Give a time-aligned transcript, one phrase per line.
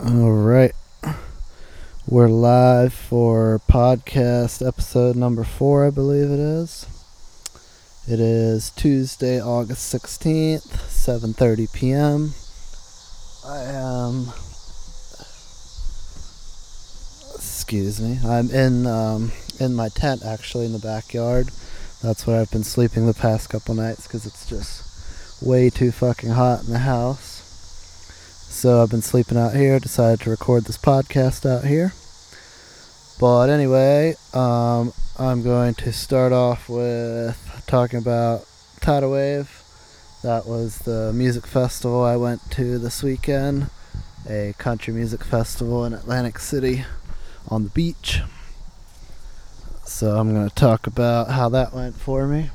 [0.00, 0.72] All right.
[2.04, 6.84] We're live for podcast episode number four, I believe it is.
[8.08, 12.34] It is Tuesday, August 16th, 7.30 p.m.
[13.46, 14.32] I am...
[17.36, 18.18] Excuse me.
[18.26, 21.50] I'm in, um, in my tent, actually, in the backyard.
[22.02, 26.30] That's where I've been sleeping the past couple nights because it's just way too fucking
[26.30, 27.37] hot in the house.
[28.50, 31.92] So I've been sleeping out here, decided to record this podcast out here.
[33.20, 38.46] But anyway, um, I'm going to start off with talking about
[38.80, 39.62] Tidal Wave.
[40.22, 43.70] That was the music festival I went to this weekend,
[44.28, 46.84] a country music festival in Atlantic City
[47.46, 48.22] on the beach.
[49.84, 52.50] So I'm going to talk about how that went for me.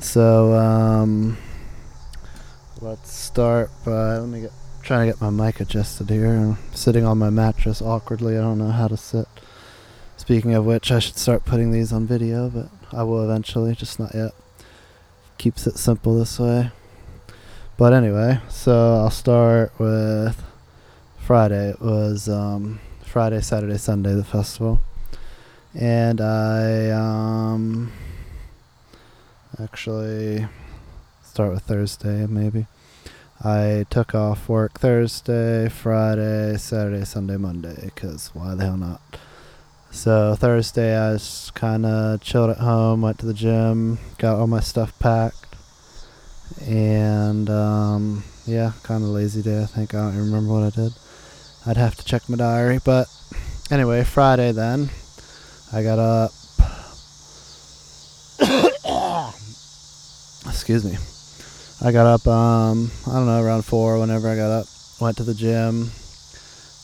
[0.00, 1.36] So, um,
[2.82, 4.50] let's start by let me get
[4.82, 6.34] trying to get my mic adjusted here.
[6.34, 8.36] I'm sitting on my mattress awkwardly.
[8.36, 9.28] I don't know how to sit.
[10.16, 14.00] Speaking of which, I should start putting these on video, but I will eventually, just
[14.00, 14.32] not yet.
[15.38, 16.72] Keeps it simple this way.
[17.76, 20.42] But anyway, so I'll start with
[21.18, 21.70] Friday.
[21.70, 24.80] It was um, Friday, Saturday, Sunday, the festival.
[25.72, 27.92] And I um,
[29.60, 30.48] actually
[31.32, 32.66] start with Thursday, maybe.
[33.42, 39.00] I took off work Thursday, Friday, Saturday, Sunday, Monday, because why the hell not?
[39.90, 44.46] So Thursday I was kind of chilled at home, went to the gym, got all
[44.46, 45.56] my stuff packed,
[46.68, 49.62] and um, yeah, kind of lazy day.
[49.62, 50.92] I think I don't even remember what I did.
[51.64, 53.06] I'd have to check my diary, but
[53.70, 54.90] anyway, Friday then,
[55.72, 56.30] I got up.
[60.46, 60.98] Excuse me.
[61.84, 63.98] I got up, um, I don't know, around four.
[63.98, 64.66] Whenever I got up,
[65.00, 65.90] went to the gym,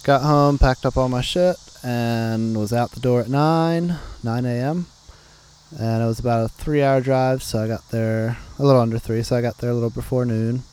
[0.03, 4.45] got home, packed up all my shit, and was out the door at nine, nine
[4.45, 4.87] a.m.
[5.79, 9.23] And it was about a three-hour drive, so I got there a little under three.
[9.23, 10.65] So I got there a little before noon,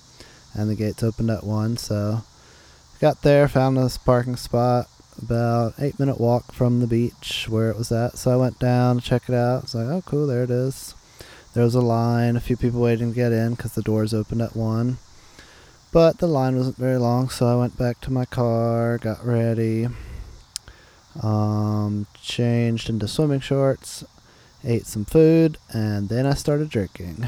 [0.55, 1.77] and the gates opened at one.
[1.77, 2.23] So
[2.99, 4.87] got there, found this parking spot,
[5.21, 8.17] about eight minute walk from the beach where it was at.
[8.17, 9.65] So I went down to check it out.
[9.65, 10.95] It's like, oh, cool, there it is.
[11.55, 14.41] There was a line, a few people waiting to get in because the doors opened
[14.41, 14.97] at 1.
[15.93, 19.87] But the line wasn't very long, so I went back to my car, got ready,
[21.23, 24.03] um, changed into swimming shorts,
[24.65, 27.25] ate some food, and then I started drinking.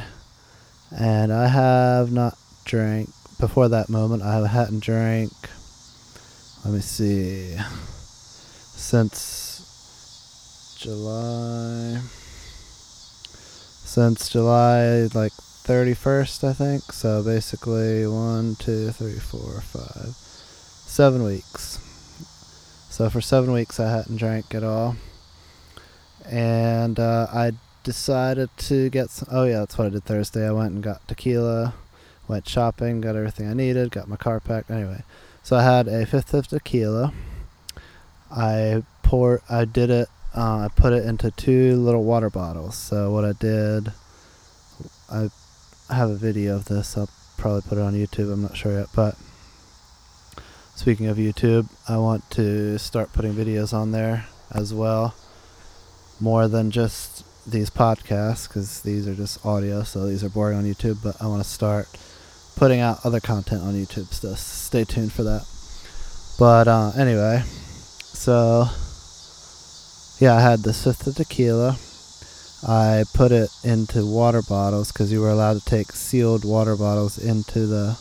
[0.91, 3.07] And I have not drank
[3.39, 4.23] before that moment.
[4.23, 5.31] I hadn't drank.
[6.65, 7.55] Let me see.
[8.75, 9.23] Since
[10.81, 12.01] July
[13.87, 16.91] since July like 31st, I think.
[16.91, 21.79] So basically, one, two, three, four, five, seven weeks.
[22.89, 24.97] So for seven weeks, I hadn't drank at all,
[26.29, 27.53] and uh, I
[27.83, 29.09] decided to get.
[29.09, 30.45] Some, oh yeah, that's what I did Thursday.
[30.45, 31.73] I went and got tequila,
[32.27, 34.69] went shopping, got everything I needed, got my car packed.
[34.69, 35.03] Anyway,
[35.43, 37.13] so I had a fifth of tequila.
[38.29, 39.41] I pour.
[39.49, 42.75] I did it uh, I put it into two little water bottles.
[42.75, 43.91] So what I did,
[45.09, 45.29] I
[45.89, 46.95] have a video of this.
[46.95, 48.31] I'll probably put it on YouTube.
[48.31, 49.15] I'm not sure yet, but
[50.75, 55.15] speaking of YouTube, I want to start putting videos on there as well,
[56.19, 60.65] more than just these podcasts because these are just audio, so these are boring on
[60.65, 60.99] YouTube.
[61.03, 61.87] But I want to start
[62.55, 64.13] putting out other content on YouTube.
[64.13, 65.47] So stay tuned for that.
[66.37, 67.41] But uh, anyway,
[68.13, 68.67] so
[70.19, 71.77] yeah, I had the of tequila.
[72.67, 77.17] I put it into water bottles because you were allowed to take sealed water bottles
[77.19, 77.93] into the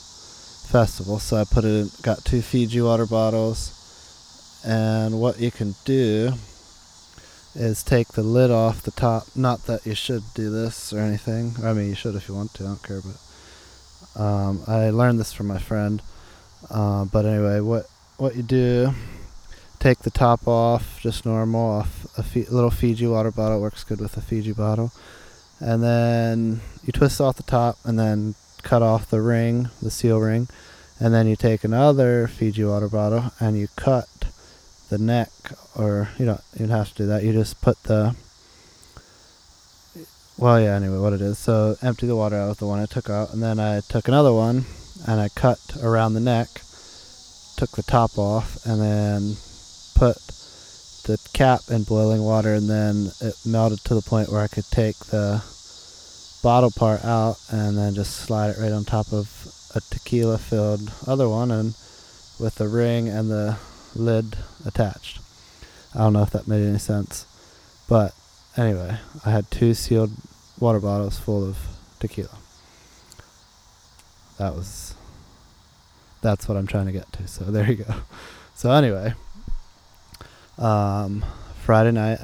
[0.66, 1.18] festival.
[1.18, 3.72] So I put it in, got two Fiji water bottles.
[4.66, 6.32] And what you can do
[7.54, 9.24] is take the lid off the top.
[9.36, 11.54] Not that you should do this or anything.
[11.62, 12.64] I mean, you should if you want to.
[12.64, 13.00] I don't care.
[13.02, 16.00] But um, I learned this from my friend.
[16.70, 17.86] Uh, but anyway, what
[18.16, 18.94] what you do
[19.78, 23.60] take the top off, just normal, off a fi- little Fiji water bottle.
[23.60, 24.92] Works good with a Fiji bottle.
[25.60, 30.18] And then you twist off the top and then cut off the ring, the seal
[30.18, 30.48] ring.
[30.98, 34.08] And then you take another Fiji water bottle and you cut
[34.88, 35.30] the neck,
[35.74, 37.22] or you don't even have to do that.
[37.22, 38.14] You just put the.
[40.38, 41.38] Well, yeah, anyway, what it is.
[41.38, 43.32] So empty the water out with the one I took out.
[43.32, 44.64] And then I took another one
[45.06, 46.48] and I cut around the neck,
[47.56, 49.36] took the top off, and then
[49.96, 50.16] put
[51.06, 54.66] the cap in boiling water and then it melted to the point where I could
[54.66, 55.42] take the
[56.42, 60.92] bottle part out and then just slide it right on top of a tequila filled
[61.06, 61.74] other one and
[62.38, 63.58] with the ring and the
[63.94, 65.20] lid attached.
[65.94, 67.24] I don't know if that made any sense.
[67.88, 68.14] But
[68.56, 70.10] anyway, I had two sealed
[70.58, 71.56] water bottles full of
[72.00, 72.36] tequila.
[74.38, 74.94] That was
[76.20, 77.28] that's what I'm trying to get to.
[77.28, 77.94] So there you go.
[78.56, 79.12] So anyway,
[80.58, 81.24] um,
[81.64, 82.20] Friday night,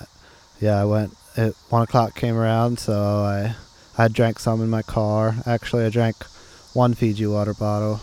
[0.61, 1.17] yeah, I went.
[1.37, 3.55] At one o'clock came around, so I
[3.97, 5.35] I drank some in my car.
[5.47, 6.17] Actually, I drank
[6.75, 8.01] one Fiji water bottle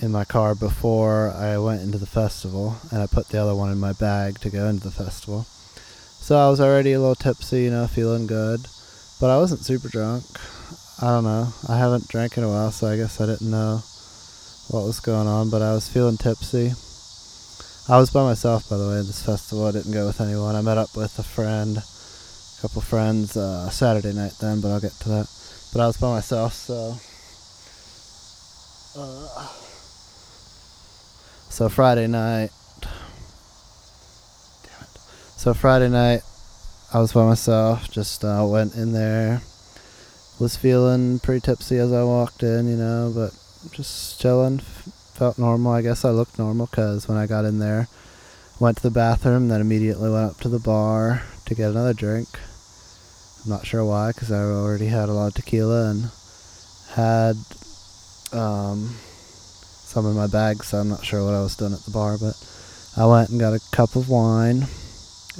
[0.00, 3.72] in my car before I went into the festival, and I put the other one
[3.72, 5.46] in my bag to go into the festival.
[6.20, 8.60] So I was already a little tipsy, you know, feeling good,
[9.20, 10.24] but I wasn't super drunk.
[11.00, 11.48] I don't know.
[11.68, 13.82] I haven't drank in a while, so I guess I didn't know
[14.68, 16.72] what was going on, but I was feeling tipsy.
[17.90, 19.64] I was by myself, by the way, this festival.
[19.66, 20.54] I didn't go with anyone.
[20.54, 24.80] I met up with a friend, a couple friends, uh, Saturday night then, but I'll
[24.80, 25.26] get to that.
[25.72, 26.98] But I was by myself, so.
[28.94, 29.48] Uh,
[31.48, 32.50] so Friday night.
[34.64, 34.98] Damn it.
[35.38, 36.20] So Friday night,
[36.92, 37.90] I was by myself.
[37.90, 39.40] Just uh, went in there.
[40.38, 43.30] Was feeling pretty tipsy as I walked in, you know, but
[43.72, 44.60] just chilling.
[45.18, 45.72] Felt normal.
[45.72, 47.88] I guess I looked normal because when I got in there,
[48.60, 52.28] went to the bathroom, then immediately went up to the bar to get another drink.
[53.42, 56.10] I'm not sure why, because I already had a lot of tequila and
[56.90, 57.34] had
[58.32, 58.94] um,
[59.82, 62.16] some in my bag, so I'm not sure what I was doing at the bar.
[62.16, 62.36] But
[62.96, 64.68] I went and got a cup of wine,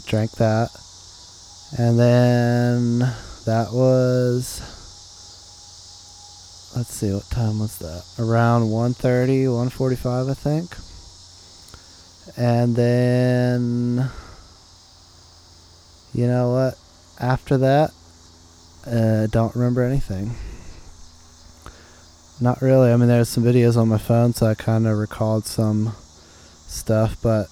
[0.06, 0.70] drank that,
[1.78, 2.98] and then
[3.46, 4.60] that was
[6.76, 8.04] let's see what time was that?
[8.18, 10.76] Around 1.30 1.45 i think.
[12.36, 14.10] And then
[16.14, 16.78] you know what?
[17.20, 17.92] After that
[18.86, 20.34] uh, don't remember anything.
[22.40, 22.92] Not really.
[22.92, 25.94] I mean there's some videos on my phone so i kind of recalled some
[26.66, 27.48] stuff but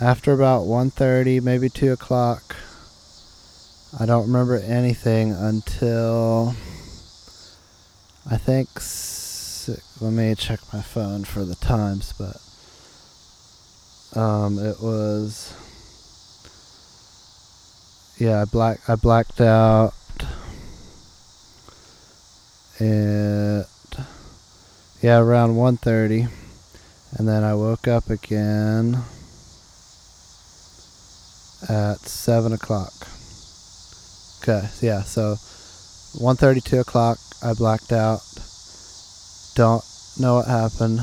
[0.00, 2.56] after about 1.30 maybe 2 o'clock
[4.00, 6.54] i don't remember anything until
[8.30, 8.68] I think.
[10.00, 12.36] let me check my phone for the times, but
[14.18, 15.54] um, it was.
[18.18, 19.92] Yeah, I black I blacked out.
[22.80, 23.66] It
[25.02, 26.28] yeah around 1:30,
[27.18, 29.02] and then I woke up again
[31.68, 32.92] at seven o'clock.
[34.40, 35.36] Okay, yeah, so
[36.16, 37.18] 1:30, 2 o'clock.
[37.44, 38.20] I blacked out.
[39.54, 39.84] Don't
[40.18, 41.00] know what happened.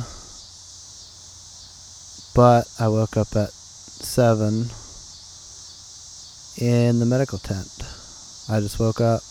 [2.34, 4.70] But I woke up at 7
[6.58, 7.68] in the medical tent.
[8.50, 9.22] I just woke up,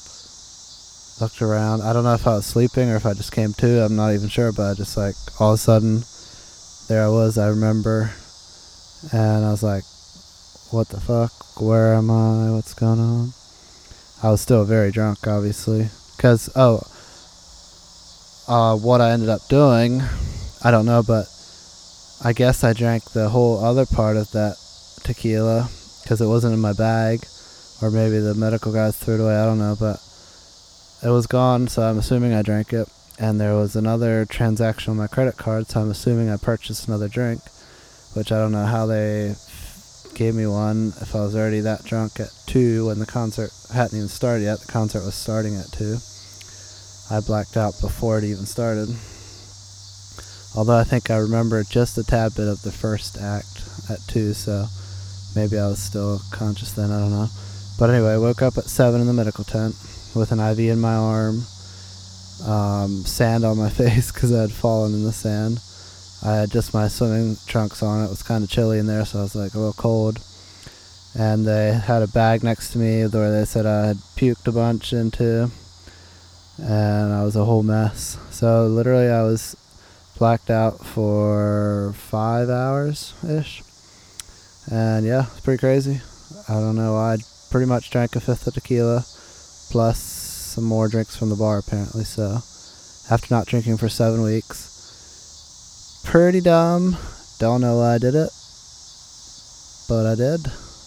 [1.21, 1.83] looked around.
[1.83, 3.85] I don't know if I was sleeping or if I just came to.
[3.85, 6.05] I'm not even sure, but I just like all of a sudden
[6.89, 7.39] there I was.
[7.39, 8.13] I remember.
[9.13, 9.85] And I was like,
[10.71, 11.33] what the fuck?
[11.61, 12.51] Where am I?
[12.51, 13.33] What's going on?
[14.23, 15.89] I was still very drunk, obviously.
[16.17, 16.83] Because, oh,
[18.49, 20.03] uh, what I ended up doing,
[20.63, 21.27] I don't know, but
[22.23, 24.57] I guess I drank the whole other part of that
[25.03, 25.69] tequila
[26.03, 27.25] because it wasn't in my bag,
[27.81, 29.37] or maybe the medical guys threw it away.
[29.37, 30.03] I don't know, but
[31.03, 32.89] it was gone, so I'm assuming I drank it.
[33.19, 37.09] And there was another transaction on my credit card, so I'm assuming I purchased another
[37.09, 37.41] drink,
[38.15, 39.35] which I don't know how they
[40.15, 43.97] gave me one if I was already that drunk at 2 when the concert hadn't
[43.97, 44.61] even started yet.
[44.61, 45.97] The concert was starting at 2.
[47.11, 48.89] I blacked out before it even started.
[50.57, 54.33] Although I think I remember just a tad bit of the first act at 2,
[54.33, 54.67] so
[55.35, 57.29] maybe I was still conscious then, I don't know.
[57.79, 59.75] But anyway, I woke up at 7 in the medical tent
[60.15, 61.43] with an IV in my arm,
[62.47, 65.61] um, sand on my face because I had fallen in the sand.
[66.23, 68.05] I had just my swimming trunks on.
[68.05, 70.21] It was kind of chilly in there, so I was like a little cold.
[71.19, 74.53] And they had a bag next to me where they said I had puked a
[74.53, 75.51] bunch into
[76.63, 78.19] and I was a whole mess.
[78.31, 79.57] So literally, I was
[80.19, 83.63] blacked out for five hours ish,
[84.71, 86.01] and yeah, it's pretty crazy.
[86.49, 86.97] I don't know.
[86.97, 87.17] I
[87.51, 89.05] pretty much drank a fifth of tequila,
[89.71, 92.05] plus some more drinks from the bar apparently.
[92.05, 92.39] So
[93.11, 96.97] after not drinking for seven weeks, pretty dumb.
[97.39, 98.31] Don't know why I did it,
[99.89, 100.41] but I did.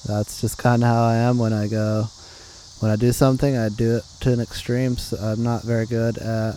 [0.06, 2.08] That's just kind of how I am when I go
[2.84, 4.98] when I do something, I do it to an extreme.
[4.98, 6.56] So I'm not very good at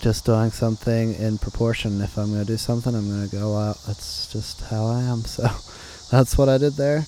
[0.00, 2.00] just doing something in proportion.
[2.00, 3.78] If I'm going to do something, I'm going to go out.
[3.86, 5.20] That's just how I am.
[5.20, 5.44] So
[6.10, 7.06] that's what I did there.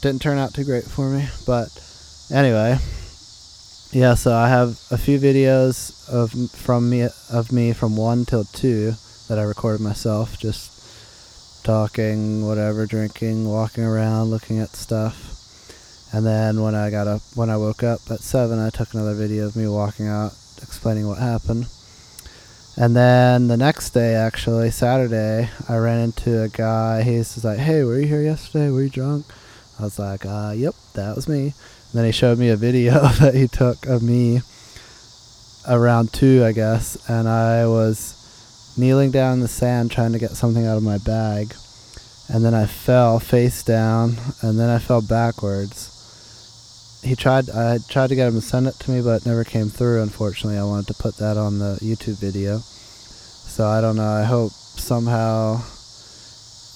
[0.00, 1.68] Didn't turn out too great for me, but
[2.34, 2.78] anyway,
[3.92, 4.14] yeah.
[4.14, 8.94] So I have a few videos of from me of me from one till two
[9.28, 15.31] that I recorded myself, just talking, whatever, drinking, walking around, looking at stuff.
[16.12, 19.14] And then when I got up, when I woke up at seven, I took another
[19.14, 21.66] video of me walking out, explaining what happened.
[22.76, 27.02] And then the next day, actually Saturday, I ran into a guy.
[27.02, 28.70] He's like, "Hey, were you here yesterday?
[28.70, 29.26] Were you drunk?"
[29.78, 32.92] I was like, uh, "Yep, that was me." And then he showed me a video
[33.20, 34.40] that he took of me
[35.68, 40.30] around two, I guess, and I was kneeling down in the sand trying to get
[40.30, 41.54] something out of my bag,
[42.28, 45.91] and then I fell face down, and then I fell backwards.
[47.02, 47.50] He tried.
[47.50, 50.02] I tried to get him to send it to me, but it never came through.
[50.02, 52.58] Unfortunately, I wanted to put that on the YouTube video.
[52.58, 54.08] So I don't know.
[54.08, 55.62] I hope somehow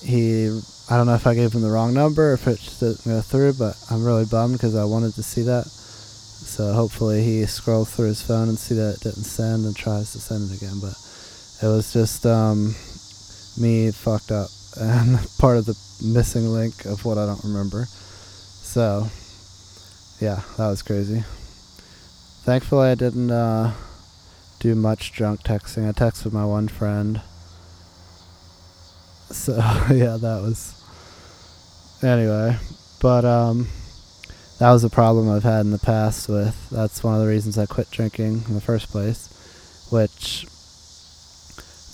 [0.03, 0.47] he.
[0.89, 3.21] I don't know if I gave him the wrong number, if it just didn't go
[3.21, 5.67] through, but I'm really bummed because I wanted to see that.
[5.67, 10.13] So hopefully he scrolls through his phone and see that it didn't send and tries
[10.13, 10.79] to send it again.
[10.81, 10.95] But
[11.63, 12.75] it was just um,
[13.57, 17.87] me fucked up and part of the missing link of what I don't remember.
[17.87, 19.09] So
[20.21, 21.25] yeah, that was crazy.
[22.45, 23.75] Thankfully, I didn't uh,
[24.61, 25.89] do much drunk texting.
[25.89, 27.21] I texted my one friend.
[29.31, 29.57] So
[29.91, 30.73] yeah, that was.
[32.03, 32.57] Anyway,
[33.01, 33.69] but um,
[34.59, 36.71] that was a problem I've had in the past with.
[36.71, 39.29] That's one of the reasons I quit drinking in the first place,
[39.91, 40.47] which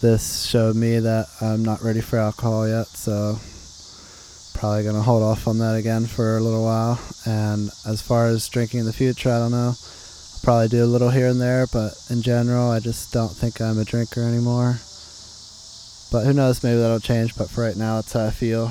[0.01, 2.87] this showed me that I'm not ready for alcohol yet.
[2.87, 3.39] So
[4.63, 6.97] probably gonna hold off on that again for a little while.
[7.27, 9.75] And as far as drinking in the future, I don't know.
[9.75, 13.61] I'll probably do a little here and there, but in general, I just don't think
[13.61, 14.79] I'm a drinker anymore.
[16.13, 16.63] But who knows?
[16.63, 17.35] Maybe that'll change.
[17.35, 18.67] But for right now, that's how I feel.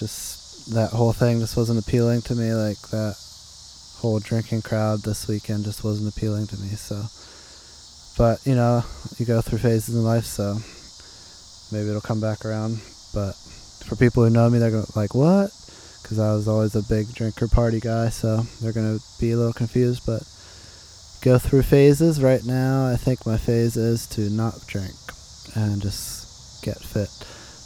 [0.00, 2.52] Just that whole thing just wasn't appealing to me.
[2.52, 3.14] Like that
[3.98, 6.70] whole drinking crowd this weekend just wasn't appealing to me.
[6.70, 7.04] So,
[8.18, 8.82] but you know,
[9.16, 10.58] you go through phases in life, so
[11.70, 12.80] maybe it'll come back around.
[13.14, 13.36] But
[13.86, 15.50] for people who know me, they're going like, "What?"
[16.02, 19.52] Because I was always a big drinker party guy, so they're gonna be a little
[19.52, 20.02] confused.
[20.06, 20.22] But
[21.22, 22.22] go through phases.
[22.22, 24.94] Right now, I think my phase is to not drink
[25.54, 27.10] and just get fit.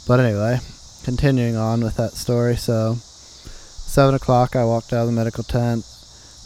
[0.07, 0.59] But anyway,
[1.03, 2.55] continuing on with that story.
[2.55, 5.85] So, seven o'clock, I walked out of the medical tent,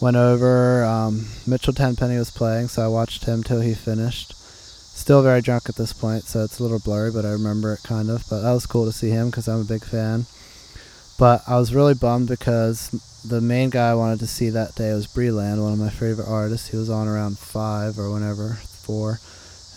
[0.01, 0.83] went over.
[0.83, 4.33] Um, Mitchell Tenpenny was playing, so I watched him till he finished
[4.95, 7.83] still very drunk at this point, so it's a little blurry, but I remember it
[7.83, 8.23] kind of.
[8.29, 10.25] But that was cool to see him because I'm a big fan.
[11.19, 12.89] But I was really bummed because
[13.23, 16.27] the main guy I wanted to see that day was Breland, one of my favorite
[16.27, 16.69] artists.
[16.69, 19.19] He was on around five or whenever, four,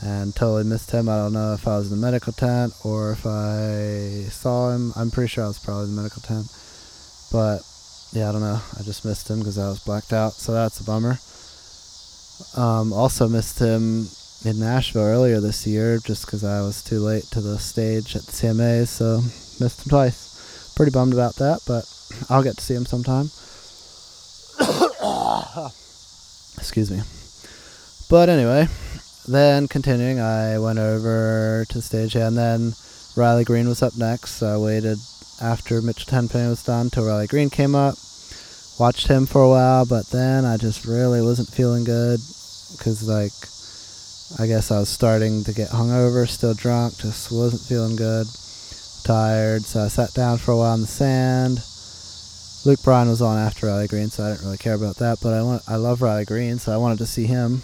[0.03, 1.09] and totally missed him.
[1.09, 4.93] I don't know if I was in the medical tent or if I saw him.
[4.97, 6.47] I'm pretty sure I was probably in the medical tent.
[7.31, 7.61] But
[8.13, 8.61] yeah, I don't know.
[8.79, 11.19] I just missed him because I was blacked out, so that's a bummer.
[12.57, 14.09] Um, also missed him
[14.45, 18.23] in Nashville earlier this year just because I was too late to the stage at
[18.23, 19.21] the CMAs, so
[19.61, 20.73] missed him twice.
[20.77, 21.85] Pretty bummed about that, but
[22.31, 23.31] I'll get to see him sometime.
[26.57, 27.03] Excuse me.
[28.09, 28.69] But anyway,
[29.27, 32.75] then continuing, I went over to the stage, and then
[33.17, 34.37] Riley Green was up next.
[34.37, 34.99] So I waited
[35.43, 37.97] after Mitchell Tenpenny was done till Riley Green came up.
[38.79, 42.21] Watched him for a while, but then I just really wasn't feeling good
[42.77, 43.33] because, like,
[44.37, 48.27] I guess I was starting to get hungover, still drunk, just wasn't feeling good,
[49.05, 49.63] tired.
[49.63, 51.61] So I sat down for a while in the sand.
[52.67, 55.19] Luke Bryan was on after Riley Green, so I didn't really care about that.
[55.23, 57.63] But I want, I love Riley Green, so I wanted to see him.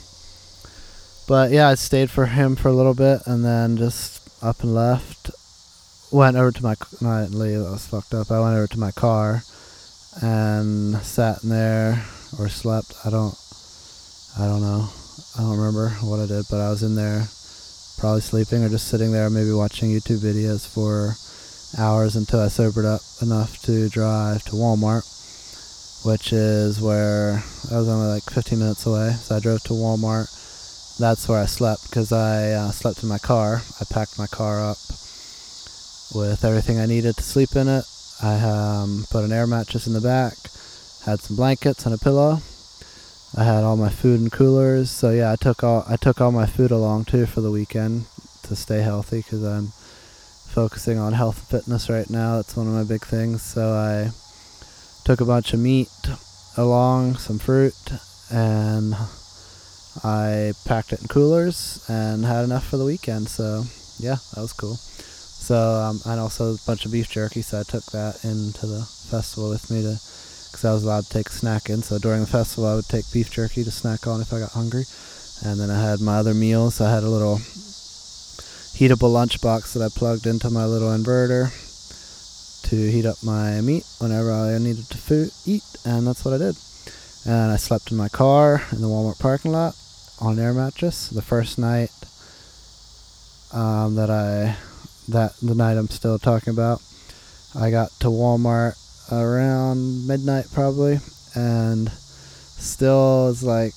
[1.28, 4.74] But yeah, I stayed for him for a little bit, and then just up and
[4.74, 5.30] left.
[6.10, 7.58] Went over to my, no, I didn't leave.
[7.58, 8.30] I was fucked up.
[8.30, 9.42] I went over to my car,
[10.22, 12.04] and sat in there
[12.38, 12.94] or slept.
[13.04, 13.34] I don't,
[14.38, 14.88] I don't know.
[15.36, 17.26] I don't remember what I did, but I was in there
[17.98, 21.16] probably sleeping or just sitting there, maybe watching YouTube videos for
[21.76, 25.02] hours until I sobered up enough to drive to Walmart,
[26.06, 29.10] which is where I was only like 15 minutes away.
[29.10, 30.30] So I drove to Walmart.
[31.00, 33.60] That's where I slept because I uh, slept in my car.
[33.80, 34.78] I packed my car up
[36.14, 37.84] with everything I needed to sleep in it.
[38.22, 40.34] I um, put an air mattress in the back,
[41.04, 42.40] had some blankets and a pillow
[43.36, 44.90] I had all my food in coolers.
[44.90, 48.06] So yeah, I took all I took all my food along too for the weekend
[48.44, 49.68] to stay healthy because I'm
[50.54, 52.36] focusing on health and fitness right now.
[52.36, 53.42] That's one of my big things.
[53.42, 54.10] So I
[55.04, 55.88] took a bunch of meat
[56.56, 57.74] along, some fruit,
[58.30, 58.94] and
[60.04, 63.28] I packed it in coolers and had enough for the weekend.
[63.28, 63.64] So
[63.98, 64.76] yeah, that was cool.
[64.76, 67.42] So um, and also a bunch of beef jerky.
[67.42, 69.98] So I took that into the festival with me to
[70.54, 71.82] because I was allowed to take a snack in.
[71.82, 74.52] So during the festival, I would take beef jerky to snack on if I got
[74.52, 74.84] hungry.
[75.44, 76.80] And then I had my other meals.
[76.80, 77.38] I had a little
[78.78, 81.50] heatable lunchbox that I plugged into my little inverter
[82.70, 86.38] to heat up my meat whenever I needed to food, eat, and that's what I
[86.38, 86.56] did.
[87.26, 89.74] And I slept in my car in the Walmart parking lot
[90.20, 91.08] on an air mattress.
[91.08, 91.90] The first night
[93.52, 94.56] um, that I
[95.08, 96.80] that the night I'm still talking about,
[97.56, 98.78] I got to Walmart
[99.10, 100.98] around midnight probably,
[101.34, 103.72] and still was like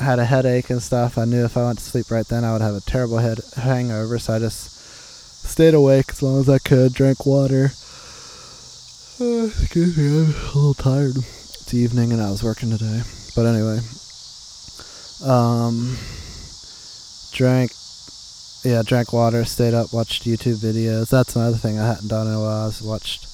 [0.00, 1.18] had a headache and stuff.
[1.18, 3.38] I knew if I went to sleep right then, I would have a terrible head
[3.56, 4.18] hangover.
[4.18, 4.70] So I just
[5.46, 6.92] stayed awake as long as I could.
[6.92, 7.64] Drank water.
[9.18, 11.16] Excuse me, I'm a little tired.
[11.16, 13.02] It's evening and I was working today.
[13.34, 13.78] But anyway,
[15.24, 15.96] um,
[17.32, 17.72] drank.
[18.64, 21.08] Yeah, drank water, stayed up, watched YouTube videos.
[21.10, 22.72] That's another thing I hadn't done in a while.
[22.72, 23.26] I watched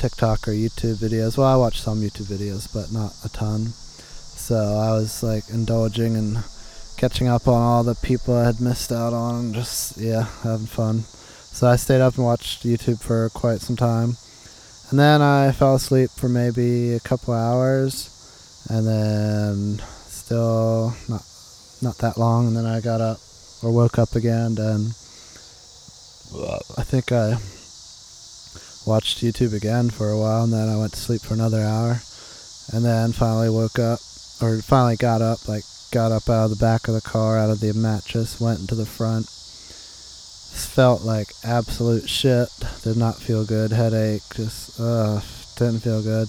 [0.00, 1.36] TikTok or YouTube videos.
[1.36, 3.66] Well, I watched some YouTube videos, but not a ton.
[3.66, 6.42] So I was like indulging and
[6.96, 11.00] catching up on all the people I had missed out on just, yeah, having fun.
[11.52, 14.16] So I stayed up and watched YouTube for quite some time.
[14.88, 18.08] And then I fell asleep for maybe a couple hours
[18.70, 21.22] and then still not
[21.82, 23.18] not that long and then I got up
[23.62, 24.88] or woke up again and
[26.78, 27.38] I think I
[28.90, 32.02] watched YouTube again for a while, and then I went to sleep for another hour,
[32.72, 34.00] and then finally woke up,
[34.42, 37.50] or finally got up, like got up out of the back of the car, out
[37.50, 39.26] of the mattress, went into the front.
[39.26, 42.48] Just Felt like absolute shit.
[42.82, 43.70] Did not feel good.
[43.70, 44.22] Headache.
[44.34, 45.20] Just uh,
[45.56, 46.28] didn't feel good.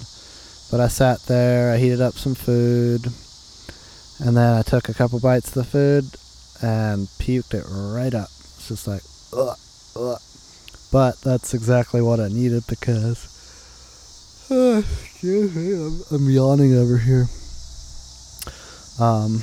[0.70, 1.74] But I sat there.
[1.74, 3.08] I heated up some food,
[4.20, 6.06] and then I took a couple bites of the food
[6.62, 8.30] and puked it right up.
[8.30, 9.02] It's just like
[9.34, 9.58] ugh,
[9.96, 10.22] ugh.
[10.92, 13.28] But that's exactly what I needed because.
[14.50, 17.28] Uh, excuse me, I'm, I'm yawning over here.
[19.00, 19.42] Um,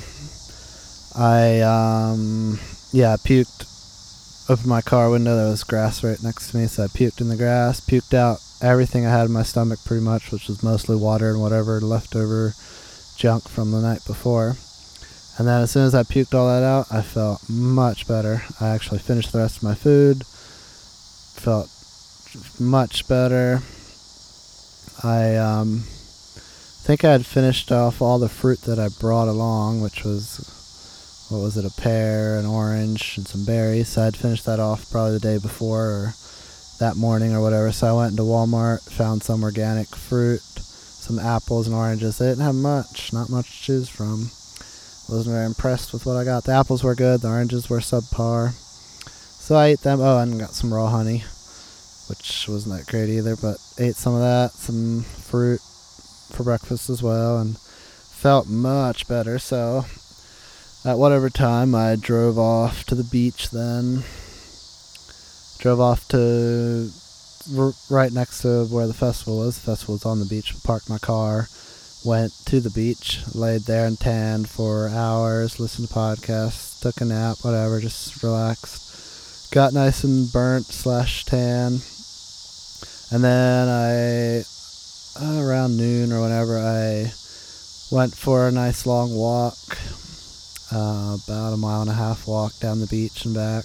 [1.17, 2.59] I, um,
[2.93, 3.65] yeah, puked.
[4.51, 7.29] Opened my car window, there was grass right next to me, so I puked in
[7.29, 10.97] the grass, puked out everything I had in my stomach pretty much, which was mostly
[10.97, 12.55] water and whatever leftover
[13.17, 14.57] junk from the night before.
[15.39, 18.43] And then as soon as I puked all that out, I felt much better.
[18.61, 20.25] I actually finished the rest of my food
[21.39, 21.71] felt
[22.61, 23.61] much better.
[25.03, 25.83] I um,
[26.83, 30.55] think I had finished off all the fruit that I brought along, which was
[31.31, 33.89] what was it, a pear, an orange, and some berries.
[33.89, 36.15] So I'd finished that off probably the day before or
[36.81, 37.71] that morning or whatever.
[37.73, 42.19] So I went into Walmart, found some organic fruit, some apples and oranges.
[42.19, 44.31] They didn't have much, not much to choose from.
[45.09, 46.45] Wasn't very impressed with what I got.
[46.45, 48.55] The apples were good, the oranges were subpar.
[49.49, 50.03] So I ate them.
[50.03, 51.25] Oh, and got some raw honey,
[52.11, 55.63] which wasn't that great either, but ate some of that, some fruit
[56.31, 59.39] for breakfast as well, and felt much better.
[59.39, 59.87] So
[60.85, 64.05] at whatever time, I drove off to the beach then.
[65.61, 66.91] Drove off to
[67.89, 69.55] right next to where the festival was.
[69.59, 70.53] The festival was on the beach.
[70.63, 71.49] Parked my car,
[72.05, 77.07] went to the beach, laid there and tanned for hours, listened to podcasts, took a
[77.07, 78.88] nap, whatever, just relaxed
[79.51, 81.81] got nice and burnt slash tan.
[83.11, 84.45] And then I,
[85.21, 87.13] uh, around noon or whenever, I
[87.91, 89.57] went for a nice long walk,
[90.71, 93.65] uh, about a mile and a half walk down the beach and back.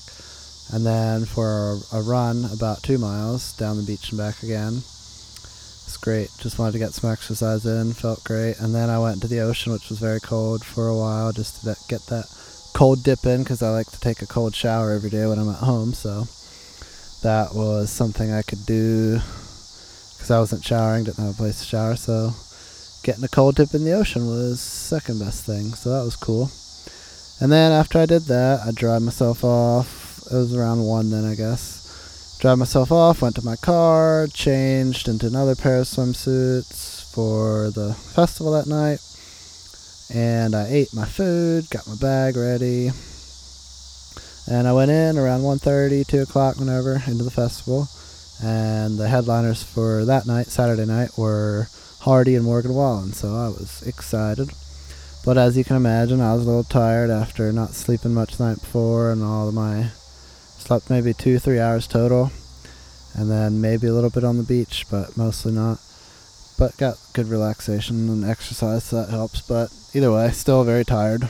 [0.71, 4.77] And then for a, a run, about two miles down the beach and back again.
[4.77, 6.29] It's great.
[6.39, 7.93] Just wanted to get some exercise in.
[7.93, 8.59] Felt great.
[8.59, 11.61] And then I went to the ocean, which was very cold for a while, just
[11.61, 12.25] to get that
[12.73, 15.49] cold dip in because I like to take a cold shower every day when I'm
[15.49, 15.93] at home.
[15.93, 16.27] So
[17.21, 19.19] that was something I could do
[20.13, 21.95] because I wasn't showering, didn't have a place to shower.
[21.95, 22.31] So
[23.03, 25.73] getting a cold dip in the ocean was second best thing.
[25.73, 26.51] So that was cool.
[27.39, 30.23] And then after I did that, I dried myself off.
[30.31, 32.37] It was around one then, I guess.
[32.39, 37.93] Dried myself off, went to my car, changed into another pair of swimsuits for the
[37.93, 38.99] festival that night
[40.13, 42.91] and I ate my food, got my bag ready,
[44.47, 47.87] and I went in around 1.30, 2 o'clock, whenever, into the festival.
[48.43, 51.67] And the headliners for that night, Saturday night, were
[52.01, 54.49] Hardy and Morgan Wallen, so I was excited.
[55.23, 58.45] But as you can imagine, I was a little tired after not sleeping much the
[58.45, 59.91] night before, and all of my
[60.57, 62.31] slept maybe two, three hours total,
[63.15, 65.79] and then maybe a little bit on the beach, but mostly not
[66.63, 69.41] but got good relaxation and exercise, so that helps.
[69.41, 71.27] But either way, still very tired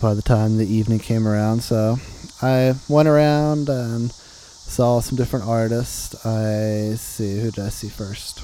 [0.00, 1.62] by the time the evening came around.
[1.62, 1.98] So
[2.40, 6.24] I went around and saw some different artists.
[6.24, 8.40] I see who did I see first?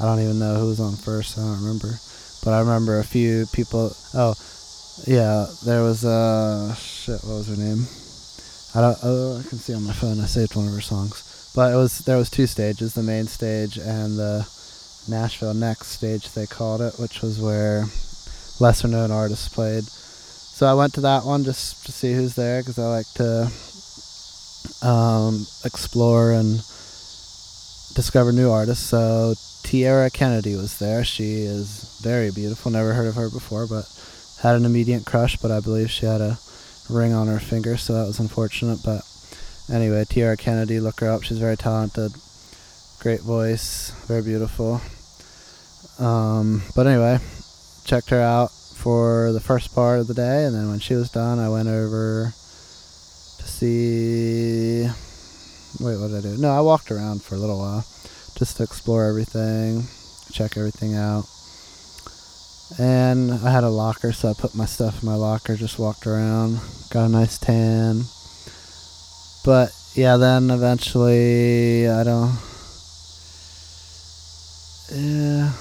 [0.00, 1.36] I don't even know who was on first.
[1.36, 1.98] I don't remember,
[2.44, 3.90] but I remember a few people.
[4.14, 4.34] Oh,
[5.04, 6.70] yeah, there was a.
[6.70, 7.88] Uh, shit, what was her name?
[8.76, 8.98] I don't.
[9.02, 10.20] Oh, I can see on my phone.
[10.20, 13.26] I saved one of her songs, but it was there was two stages: the main
[13.26, 14.46] stage and the
[15.08, 17.84] Nashville Next stage they called it, which was where
[18.60, 19.84] lesser known artists played.
[19.84, 23.50] So I went to that one just to see who's there because I like to
[24.86, 26.58] um, explore and
[27.94, 28.86] discover new artists.
[28.86, 31.04] So Tierra Kennedy was there.
[31.04, 32.70] She is very beautiful.
[32.70, 33.86] Never heard of her before, but
[34.40, 35.36] had an immediate crush.
[35.36, 36.38] But I believe she had a
[36.88, 38.80] ring on her finger, so that was unfortunate.
[38.84, 39.02] But
[39.70, 41.22] anyway, Tierra Kennedy, look her up.
[41.22, 42.12] She's very talented,
[43.00, 44.80] great voice, very beautiful.
[45.98, 47.18] Um, but anyway,
[47.84, 51.10] checked her out for the first part of the day, and then when she was
[51.10, 52.32] done, I went over
[53.38, 54.84] to see.
[55.80, 56.36] Wait, what did I do?
[56.38, 57.84] No, I walked around for a little while
[58.36, 59.84] just to explore everything,
[60.32, 61.26] check everything out.
[62.78, 66.06] And I had a locker, so I put my stuff in my locker, just walked
[66.06, 66.58] around,
[66.90, 68.04] got a nice tan.
[69.44, 72.36] But yeah, then eventually, I don't.
[74.92, 75.52] Yeah.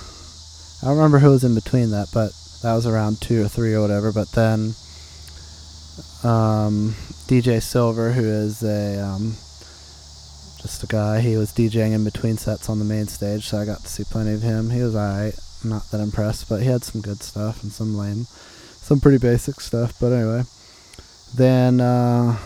[0.82, 2.32] I don't remember who was in between that, but
[2.63, 4.12] that was around two or three or whatever.
[4.12, 4.74] But then
[6.24, 6.96] um,
[7.28, 9.36] DJ Silver, who is a um,
[10.62, 13.65] just a guy, he was DJing in between sets on the main stage, so I
[13.65, 14.70] got to see plenty of him.
[14.70, 18.26] He was alright not that impressed, but he had some good stuff and some lame,
[18.26, 19.94] some pretty basic stuff.
[20.00, 20.44] But anyway,
[21.36, 22.38] then uh,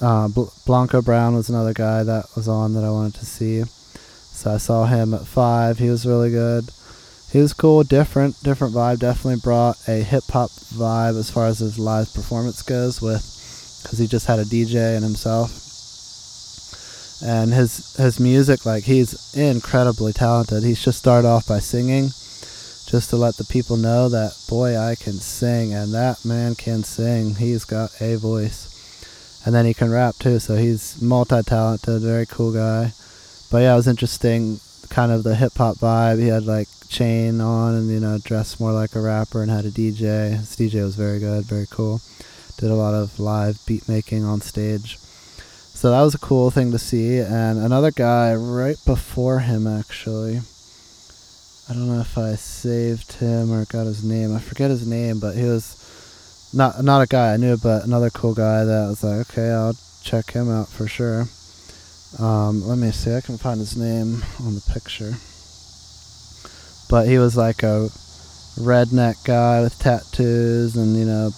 [0.00, 3.62] uh, Bl- Blanco Brown was another guy that was on that I wanted to see.
[3.64, 5.78] So I saw him at five.
[5.78, 6.70] He was really good.
[7.32, 9.00] He was cool, different, different vibe.
[9.00, 13.20] Definitely brought a hip hop vibe as far as his live performance goes, with
[13.82, 15.64] because he just had a DJ and himself.
[17.20, 20.62] And his his music, like he's incredibly talented.
[20.62, 22.10] He's just started off by singing
[22.86, 26.84] just to let the people know that boy I can sing and that man can
[26.84, 27.34] sing.
[27.34, 28.77] He's got a voice.
[29.48, 32.92] And then he can rap too, so he's multi talented, very cool guy.
[33.50, 36.20] But yeah, it was interesting kind of the hip hop vibe.
[36.20, 39.64] He had like chain on and you know, dressed more like a rapper and had
[39.64, 40.36] a DJ.
[40.36, 42.02] His DJ was very good, very cool.
[42.58, 44.98] Did a lot of live beat making on stage.
[44.98, 47.16] So that was a cool thing to see.
[47.16, 50.42] And another guy right before him actually
[51.70, 54.36] I don't know if I saved him or got his name.
[54.36, 55.77] I forget his name, but he was
[56.52, 59.76] not not a guy I knew, but another cool guy that was like, okay, I'll
[60.02, 61.28] check him out for sure.
[62.18, 65.12] Um, let me see, I can find his name on the picture.
[66.88, 67.90] But he was like a
[68.56, 71.30] redneck guy with tattoos and you know,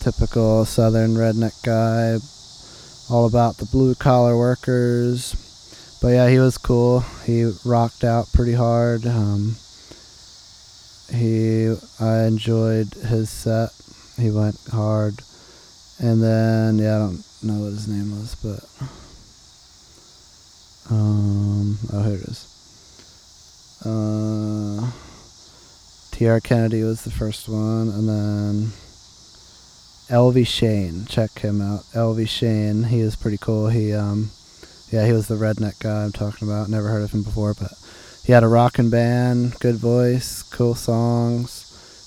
[0.00, 2.18] typical southern redneck guy,
[3.10, 5.36] all about the blue collar workers.
[6.00, 7.00] But yeah, he was cool.
[7.24, 9.06] He rocked out pretty hard.
[9.06, 9.56] Um,
[11.12, 13.70] he I enjoyed his set.
[14.18, 15.20] He went hard,
[15.98, 18.64] and then yeah, I don't know what his name was, but
[20.90, 22.50] um oh here it is.
[23.84, 24.90] Uh,
[26.10, 28.72] Tierra Kennedy was the first one, and then
[30.08, 31.06] Elvie Shane.
[31.06, 31.80] Check him out.
[31.92, 32.84] Elvie Shane.
[32.84, 33.68] He is pretty cool.
[33.68, 34.30] He um
[34.90, 36.68] yeah he was the redneck guy I'm talking about.
[36.68, 37.72] Never heard of him before, but
[38.24, 41.63] he had a rocking band, good voice, cool songs,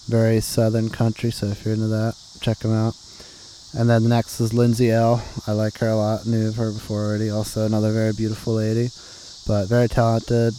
[0.08, 1.32] very southern country.
[1.32, 2.96] So if you're into that, check them out.
[3.78, 5.24] And then the next is Lindsay Ell.
[5.46, 6.26] I like her a lot.
[6.26, 7.30] Knew of her before already.
[7.30, 8.89] Also another very beautiful lady,
[9.46, 10.54] but very talented,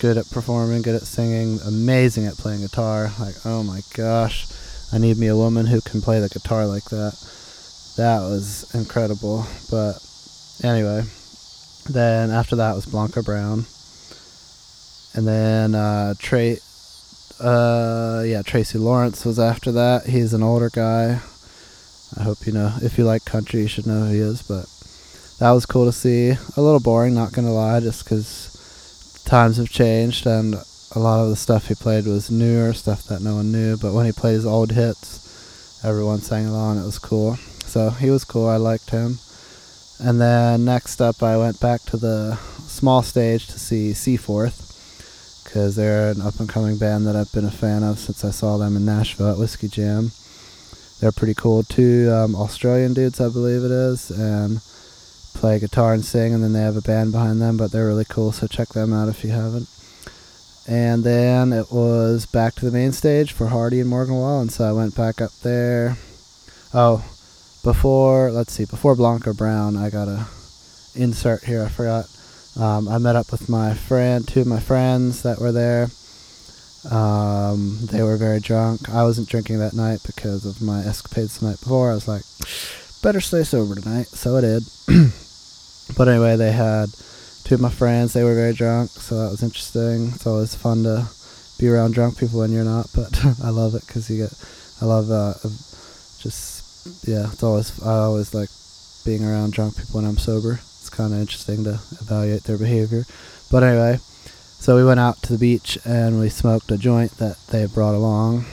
[0.00, 3.12] good at performing, good at singing, amazing at playing guitar.
[3.18, 4.46] Like oh my gosh,
[4.92, 7.14] I need me a woman who can play the guitar like that.
[7.96, 9.46] That was incredible.
[9.70, 10.04] But
[10.62, 11.02] anyway,
[11.88, 13.66] then after that was Blanco Brown
[15.14, 16.58] and then uh, Trey,
[17.40, 20.06] uh, yeah, Tracy Lawrence was after that.
[20.06, 21.20] He's an older guy.
[22.16, 22.74] I hope you know.
[22.82, 24.42] If you like country, you should know who he is.
[24.42, 24.66] But
[25.38, 26.30] that was cool to see.
[26.56, 30.56] A little boring, not gonna lie, just because times have changed and
[30.94, 33.76] a lot of the stuff he played was newer stuff that no one knew.
[33.76, 36.78] But when he played his old hits, everyone sang along.
[36.78, 37.36] It was cool.
[37.66, 38.46] So he was cool.
[38.46, 39.18] I liked him.
[39.98, 44.61] And then next up, I went back to the small stage to see Seaforth
[45.52, 48.30] because they're an up and coming band that I've been a fan of since I
[48.30, 50.10] saw them in Nashville at Whiskey Jam.
[50.98, 51.62] They're pretty cool.
[51.62, 54.62] Two um, Australian dudes, I believe it is, and
[55.34, 58.06] play guitar and sing, and then they have a band behind them, but they're really
[58.06, 59.68] cool, so check them out if you haven't.
[60.66, 64.64] And then it was back to the main stage for Hardy and Morgan Wallen, so
[64.64, 65.98] I went back up there.
[66.72, 67.04] Oh,
[67.62, 70.28] before, let's see, before Blanco Brown, I got a
[70.94, 72.08] insert here, I forgot.
[72.58, 75.88] Um, I met up with my friend, two of my friends that were there.
[76.90, 78.88] Um, they were very drunk.
[78.90, 81.90] I wasn't drinking that night because of my escapades the night before.
[81.90, 82.22] I was like,
[83.02, 84.08] better stay sober tonight.
[84.08, 84.62] So I did.
[85.96, 86.90] but anyway, they had
[87.44, 88.12] two of my friends.
[88.12, 90.08] They were very drunk, so that was interesting.
[90.14, 91.06] It's always fun to
[91.58, 94.32] be around drunk people when you're not, but I love it because you get.
[94.80, 95.34] I love uh,
[96.18, 97.30] just yeah.
[97.32, 98.48] It's always I always like
[99.04, 100.60] being around drunk people when I'm sober.
[100.92, 103.04] Kind of interesting to evaluate their behavior.
[103.50, 103.98] But anyway,
[104.62, 107.94] so we went out to the beach and we smoked a joint that they brought
[107.94, 108.44] along.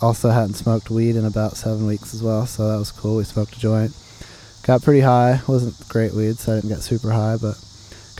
[0.00, 3.16] Also hadn't smoked weed in about seven weeks as well, so that was cool.
[3.16, 3.92] We smoked a joint.
[4.62, 5.40] Got pretty high.
[5.48, 7.58] wasn't great weed, so I didn't get super high, but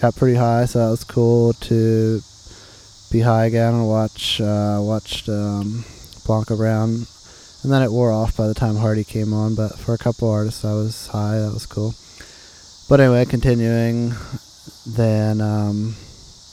[0.00, 0.64] got pretty high.
[0.64, 2.20] So that was cool to
[3.10, 5.84] be high again and watch uh, watched um,
[6.26, 7.06] Blanco Brown,
[7.62, 9.54] and then it wore off by the time Hardy came on.
[9.54, 11.38] But for a couple artists, I was high.
[11.38, 11.94] That was cool.
[12.88, 14.14] But anyway, continuing,
[14.87, 15.94] then um,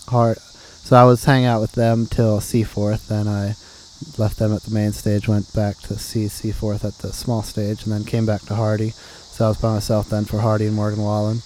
[0.07, 0.37] Hard.
[0.37, 3.55] So I was hanging out with them till Seaforth, Then I
[4.19, 7.83] left them at the main stage, went back to see Seaforth at the small stage,
[7.83, 8.91] and then came back to Hardy.
[8.91, 11.41] So I was by myself then for Hardy and Morgan Wallen.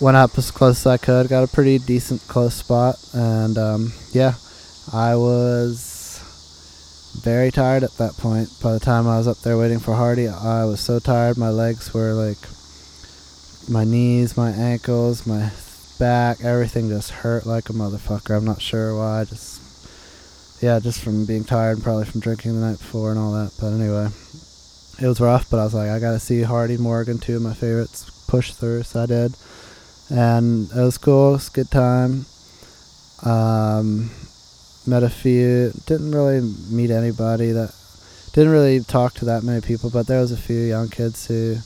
[0.00, 3.92] Went up as close as I could, got a pretty decent close spot, and um,
[4.10, 4.34] yeah,
[4.92, 6.20] I was
[7.22, 8.48] very tired at that point.
[8.60, 11.36] By the time I was up there waiting for Hardy, I was so tired.
[11.36, 12.38] My legs were like
[13.72, 15.50] my knees, my ankles, my
[15.98, 18.36] back, everything just hurt like a motherfucker.
[18.36, 19.24] I'm not sure why.
[19.24, 23.32] Just yeah, just from being tired and probably from drinking the night before and all
[23.32, 23.52] that.
[23.58, 24.08] But anyway,
[25.00, 25.48] it was rough.
[25.48, 28.82] But I was like, I gotta see Hardy Morgan, two of my favorites, push through.
[28.82, 29.36] So I did,
[30.10, 31.30] and it was cool.
[31.30, 32.26] It was good time.
[33.24, 34.10] Um,
[34.86, 35.72] met a few.
[35.86, 37.74] Didn't really meet anybody that.
[38.34, 41.56] Didn't really talk to that many people, but there was a few young kids who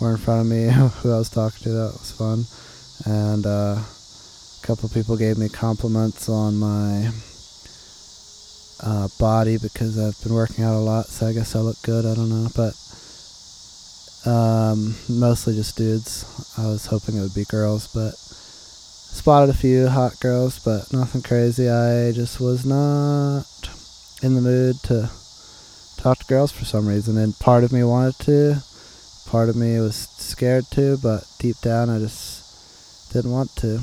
[0.00, 0.68] were in front of me
[1.02, 1.70] who I was talking to.
[1.70, 2.44] That was fun,
[3.06, 7.10] and uh, a couple people gave me compliments on my
[8.80, 12.04] uh, body because I've been working out a lot, so I guess I look good.
[12.04, 12.74] I don't know, but
[14.26, 16.24] um, mostly just dudes.
[16.58, 21.22] I was hoping it would be girls, but spotted a few hot girls, but nothing
[21.22, 21.68] crazy.
[21.68, 23.46] I just was not
[24.22, 25.10] in the mood to
[25.96, 28.62] talk to girls for some reason, and part of me wanted to,
[29.28, 33.80] part of me was scared to, but deep down I just didn't want to.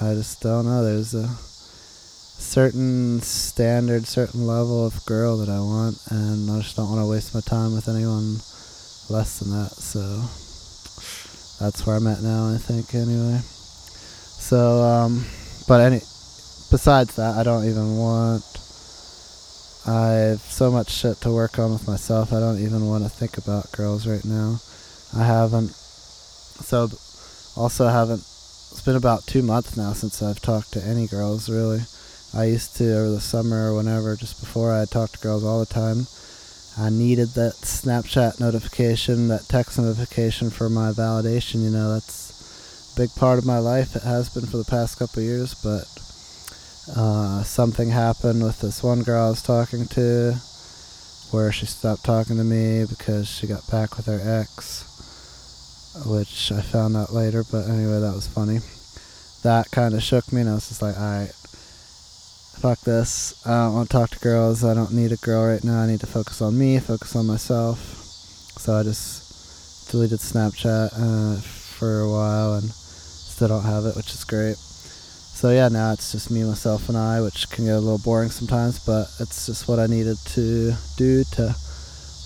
[0.00, 0.82] I just don't know.
[0.82, 6.88] There's a certain standard, certain level of girl that I want, and I just don't
[6.88, 8.40] want to waste my time with anyone
[9.10, 9.72] less than that.
[9.72, 10.00] So
[11.62, 13.40] that's where I'm at now, I think, anyway.
[13.40, 15.26] So, um,
[15.68, 15.98] but any,
[16.70, 18.44] besides that, I don't even want.
[19.86, 22.32] I have so much shit to work on with myself.
[22.32, 24.58] I don't even want to think about girls right now.
[25.16, 25.70] I haven't.
[25.70, 26.90] So,
[27.56, 28.20] also haven't.
[28.20, 31.80] It's been about two months now since I've talked to any girls, really.
[32.34, 35.60] I used to over the summer or whenever, just before I talked to girls all
[35.60, 36.06] the time.
[36.78, 41.62] I needed that Snapchat notification, that text notification for my validation.
[41.62, 43.96] You know, that's a big part of my life.
[43.96, 45.88] It has been for the past couple years, but
[46.94, 50.34] uh, something happened with this one girl I was talking to
[51.30, 54.84] where she stopped talking to me because she got back with her ex,
[56.04, 58.58] which I found out later, but anyway, that was funny.
[59.42, 61.32] That kind of shook me, and I was just like, alright,
[62.60, 63.46] fuck this.
[63.46, 64.64] I don't want to talk to girls.
[64.64, 65.80] I don't need a girl right now.
[65.80, 67.78] I need to focus on me, focus on myself.
[68.58, 74.12] So I just deleted Snapchat uh, for a while and still don't have it, which
[74.12, 74.56] is great.
[74.56, 78.30] So yeah, now it's just me, myself, and I, which can get a little boring
[78.30, 81.54] sometimes, but it's just what I needed to do to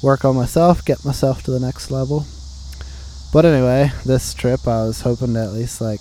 [0.03, 2.25] work on myself, get myself to the next level.
[3.33, 6.01] But anyway, this trip I was hoping to at least like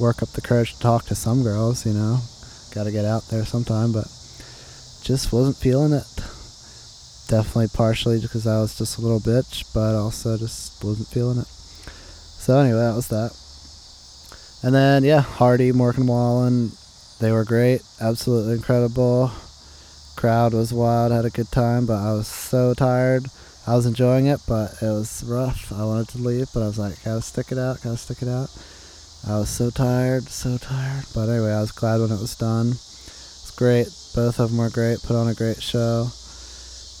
[0.00, 2.20] work up the courage to talk to some girls, you know.
[2.74, 4.04] Got to get out there sometime, but
[5.02, 6.06] just wasn't feeling it.
[7.28, 11.46] Definitely partially because I was just a little bitch, but also just wasn't feeling it.
[11.46, 13.36] So anyway, that was that.
[14.64, 16.72] And then yeah, Hardy, Morgan Wallen,
[17.20, 19.30] they were great, absolutely incredible.
[20.16, 23.26] Crowd was wild, had a good time, but I was so tired.
[23.64, 25.72] I was enjoying it, but it was rough.
[25.72, 28.28] I wanted to leave, but I was like, gotta stick it out, gotta stick it
[28.28, 28.50] out.
[29.24, 31.04] I was so tired, so tired.
[31.14, 32.70] But anyway, I was glad when it was done.
[32.70, 33.86] It's great.
[34.16, 35.00] Both of them were great.
[35.02, 36.08] Put on a great show.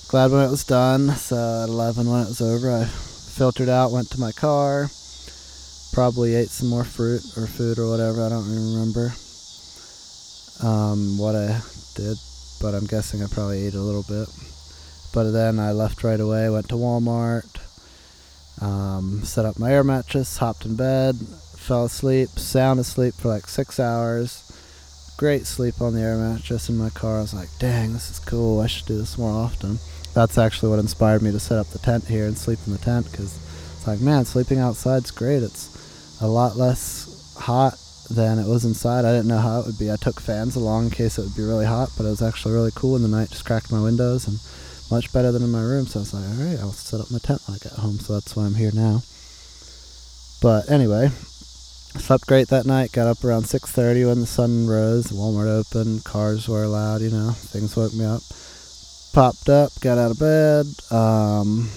[0.08, 1.10] Glad when it was done.
[1.10, 4.88] So at 11 when it was over, I filtered out, went to my car,
[5.92, 8.24] probably ate some more fruit or food or whatever.
[8.24, 9.12] I don't remember
[10.62, 11.60] um, what I
[11.96, 12.16] did,
[12.60, 14.28] but I'm guessing I probably ate a little bit.
[15.12, 17.60] But then I left right away, went to Walmart,
[18.60, 23.46] um, set up my air mattress, hopped in bed, fell asleep, sound asleep for like
[23.46, 24.48] six hours.
[25.18, 27.18] Great sleep on the air mattress in my car.
[27.18, 28.60] I was like, dang, this is cool.
[28.60, 29.78] I should do this more often.
[30.14, 32.78] That's actually what inspired me to set up the tent here and sleep in the
[32.78, 33.38] tent because
[33.82, 35.42] It's like, man, sleeping outside's great.
[35.42, 37.74] It's a lot less hot
[38.08, 39.04] than it was inside.
[39.04, 39.90] I didn't know how it would be.
[39.90, 42.54] I took fans along in case it would be really hot, but it was actually
[42.54, 43.30] really cool in the night.
[43.30, 44.38] Just cracked my windows and
[44.92, 45.86] much better than in my room.
[45.86, 47.98] So I was like, all right, I'll set up my tent when I get home.
[47.98, 49.00] So that's why I'm here now.
[50.42, 51.08] But anyway,
[51.96, 52.92] slept great that night.
[52.92, 55.06] Got up around 6:30 when the sun rose.
[55.06, 56.04] Walmart opened.
[56.04, 57.00] Cars were loud.
[57.00, 58.20] You know, things woke me up.
[59.14, 59.72] Popped up.
[59.80, 60.66] Got out of bed.
[60.90, 61.70] Um,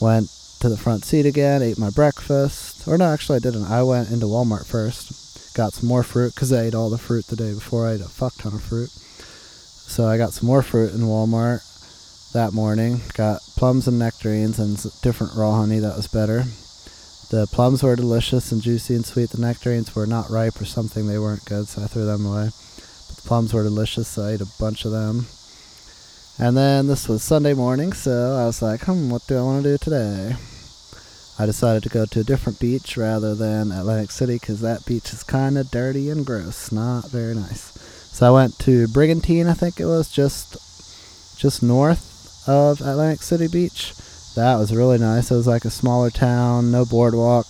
[0.00, 1.62] went to the front seat again.
[1.62, 2.86] Ate my breakfast.
[2.86, 3.66] Or no, actually I didn't.
[3.66, 5.54] I went into Walmart first.
[5.56, 7.88] Got some more fruit because I ate all the fruit the day before.
[7.88, 8.90] I ate a fuck ton of fruit.
[8.90, 11.66] So I got some more fruit in Walmart
[12.32, 13.00] that morning.
[13.14, 16.44] Got plums and nectarines and different raw honey that was better.
[17.30, 19.30] The plums were delicious and juicy and sweet.
[19.30, 21.06] The nectarines were not ripe or something.
[21.06, 22.50] They weren't good, so I threw them away.
[23.08, 25.26] But the plums were delicious, so I ate a bunch of them.
[26.38, 29.62] And then this was Sunday morning, so I was like, hmm, what do I want
[29.64, 30.36] to do today?
[31.38, 35.12] I decided to go to a different beach rather than Atlantic City because that beach
[35.12, 37.72] is kind of dirty and gross, not very nice.
[38.12, 40.56] So I went to Brigantine, I think it was, just
[41.38, 42.11] just north
[42.46, 43.92] of Atlantic City Beach
[44.34, 45.30] that was really nice.
[45.30, 47.46] It was like a smaller town, no boardwalk,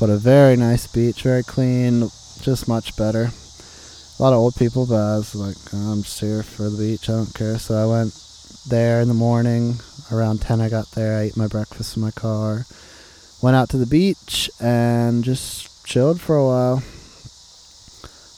[0.00, 3.30] but a very nice beach, very clean, just much better.
[4.18, 6.78] A lot of old people, but I was like, oh, I'm just here for the
[6.78, 7.08] beach.
[7.08, 7.58] I don't care.
[7.58, 8.18] So I went
[8.68, 9.76] there in the morning.
[10.10, 11.18] Around 10, I got there.
[11.18, 12.66] I ate my breakfast in my car.
[13.40, 16.82] Went out to the beach and just chilled for a while.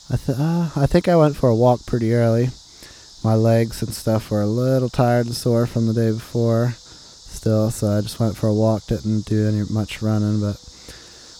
[0.09, 2.49] I, th- uh, I think I went for a walk pretty early.
[3.27, 7.69] My legs and stuff were a little tired and sore from the day before still,
[7.71, 8.87] so I just went for a walk.
[8.87, 10.55] Didn't do any much running, but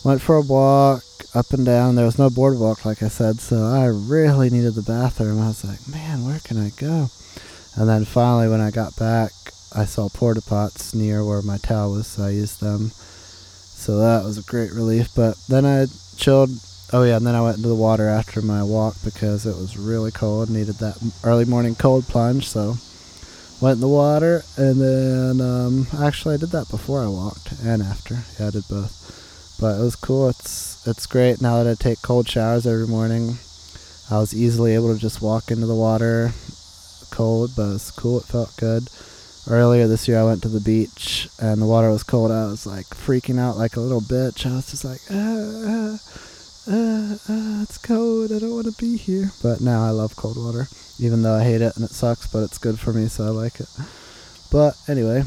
[0.04, 1.02] went for a walk
[1.34, 1.96] up and down.
[1.96, 5.40] There was no boardwalk, like I said, so I really needed the bathroom.
[5.40, 7.08] I was like, man, where can I go?
[7.78, 9.32] And then finally, when I got back,
[9.74, 12.90] I saw porta pots near where my towel was, so I used them.
[12.90, 15.08] So that was a great relief.
[15.16, 15.86] But then I
[16.18, 16.50] chilled.
[16.94, 19.78] Oh yeah, and then I went into the water after my walk because it was
[19.78, 20.50] really cold.
[20.50, 22.76] Needed that early morning cold plunge, so
[23.60, 27.82] went in the water, and then um, actually I did that before I walked and
[27.82, 28.20] after.
[28.40, 29.58] Yeah, I did both.
[29.60, 30.30] But it was cool.
[30.30, 33.38] It's it's great now that I take cold showers every morning.
[34.10, 36.32] I was easily able to just walk into the water
[37.12, 38.20] cold, but it's cool.
[38.20, 38.90] It felt good.
[39.50, 42.32] Earlier this year, I went to the beach and the water was cold.
[42.32, 44.46] I was like freaking out like a little bitch.
[44.50, 45.18] I was just like, ah,
[45.66, 46.00] ah,
[46.68, 48.32] ah, ah it's cold.
[48.32, 49.32] I don't want to be here.
[49.42, 50.68] But now I love cold water
[51.00, 53.30] even though I hate it and it sucks, but it's good for me, so I
[53.30, 53.70] like it.
[54.52, 55.24] But anyway,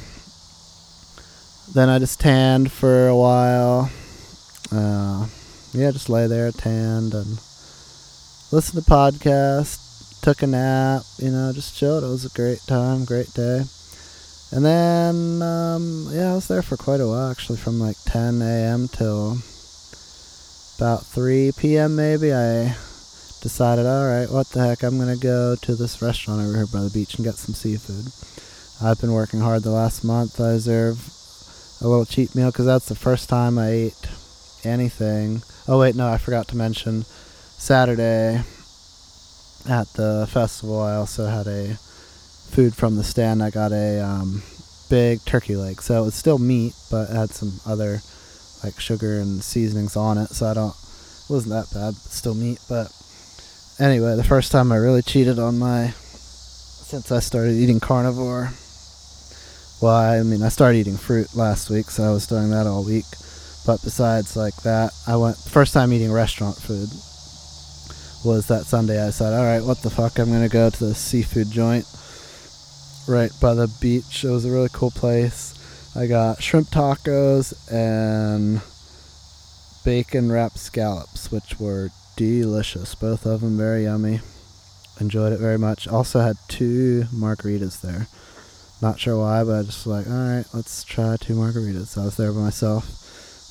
[1.74, 3.90] then I just tanned for a while.
[4.72, 5.29] Uh,
[5.72, 7.38] yeah, just lay there, tanned, and
[8.50, 12.03] listened to podcast, took a nap, you know, just chilled.
[12.03, 13.62] It was a great time, great day.
[14.53, 18.42] And then, um, yeah, I was there for quite a while, actually, from like 10
[18.42, 18.88] a.m.
[18.88, 19.38] till
[20.81, 21.95] about 3 p.m.
[21.95, 22.33] maybe.
[22.33, 22.75] I
[23.43, 26.66] decided, all right, what the heck, I'm going to go to this restaurant over here
[26.66, 28.11] by the beach and get some seafood.
[28.83, 30.40] I've been working hard the last month.
[30.40, 31.07] I deserve
[31.83, 34.09] a little cheap meal because that's the first time I ate
[34.64, 35.43] anything.
[35.69, 37.05] Oh, wait, no, I forgot to mention
[37.59, 38.43] Saturday
[39.69, 43.43] at the festival, I also had a food from the stand.
[43.43, 44.43] I got a um,
[44.88, 45.83] big turkey leg.
[45.83, 48.01] So it was still meat, but it had some other
[48.62, 50.29] like sugar and seasonings on it.
[50.31, 50.75] So I don't,
[51.29, 52.59] wasn't that bad, still meat.
[52.68, 52.92] But
[53.79, 58.51] anyway, the first time I really cheated on my since I started eating carnivore.
[59.81, 62.85] Well, I mean, I started eating fruit last week, so I was doing that all
[62.85, 63.07] week.
[63.66, 66.88] But besides like that, I went first time eating restaurant food
[68.25, 69.05] was that Sunday.
[69.05, 70.18] I said, "All right, what the fuck?
[70.18, 71.87] I'm gonna go to the seafood joint
[73.09, 74.25] right by the beach.
[74.25, 75.55] It was a really cool place.
[75.94, 78.62] I got shrimp tacos and
[79.85, 82.94] bacon wrapped scallops, which were delicious.
[82.94, 84.20] Both of them very yummy.
[85.00, 85.88] Enjoyed it very much.
[85.88, 88.07] Also had two margaritas there.
[88.82, 91.88] Not sure why, but I just like, all right, let's try two margaritas.
[91.88, 92.86] So I was there by myself.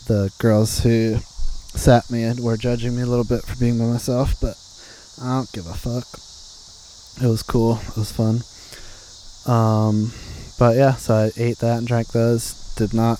[0.07, 3.85] The girls who sat me and were judging me a little bit for being by
[3.85, 4.55] myself, but
[5.21, 6.05] I don't give a fuck.
[7.23, 7.79] It was cool.
[7.89, 8.41] It was fun.
[9.45, 10.11] Um,
[10.59, 12.75] but yeah, so I ate that and drank those.
[12.75, 13.19] Did not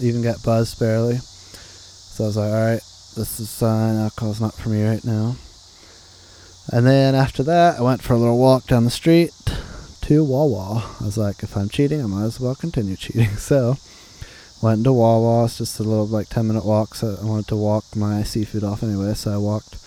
[0.00, 1.16] even get buzzed barely.
[1.16, 2.82] So I was like, all right,
[3.16, 5.36] this is sign alcohol's not for me right now.
[6.70, 9.32] And then after that, I went for a little walk down the street
[10.02, 10.96] to Wawa.
[11.00, 13.36] I was like, if I'm cheating, I might as well continue cheating.
[13.36, 13.76] So
[14.62, 15.46] went into Wawa.
[15.46, 16.94] It's just a little like 10 minute walk.
[16.94, 19.14] So I wanted to walk my seafood off anyway.
[19.14, 19.78] So I walked